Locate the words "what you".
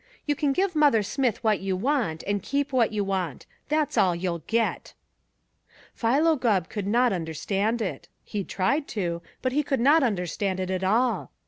1.43-1.77, 2.73-3.03